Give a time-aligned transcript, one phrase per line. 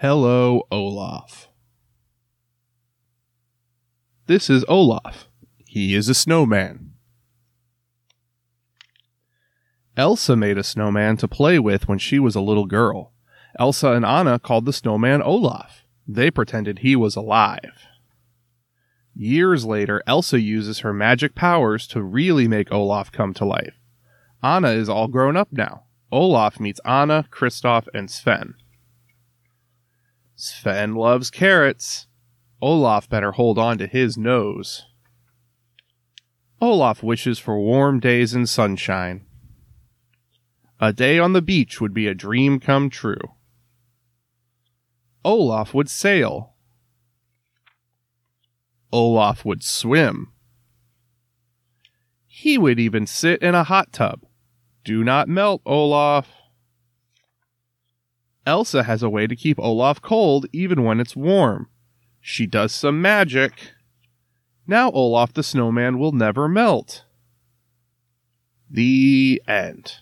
[0.00, 1.48] Hello, Olaf.
[4.26, 5.28] This is Olaf.
[5.66, 6.92] He is a snowman.
[9.96, 13.12] Elsa made a snowman to play with when she was a little girl.
[13.58, 15.84] Elsa and Anna called the snowman Olaf.
[16.06, 17.88] They pretended he was alive.
[19.16, 23.74] Years later, Elsa uses her magic powers to really make Olaf come to life.
[24.44, 25.86] Anna is all grown up now.
[26.12, 28.54] Olaf meets Anna, Kristoff, and Sven.
[30.40, 32.06] Sven loves carrots.
[32.62, 34.86] Olaf better hold on to his nose.
[36.60, 39.26] Olaf wishes for warm days and sunshine.
[40.80, 43.18] A day on the beach would be a dream come true.
[45.24, 46.54] Olaf would sail.
[48.92, 50.32] Olaf would swim.
[52.28, 54.20] He would even sit in a hot tub.
[54.84, 56.37] Do not melt, Olaf.
[58.48, 61.68] Elsa has a way to keep Olaf cold even when it's warm.
[62.18, 63.72] She does some magic.
[64.66, 67.04] Now Olaf the snowman will never melt.
[68.70, 69.96] The end.